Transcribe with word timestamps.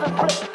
the 0.00 0.10
prison. 0.10 0.45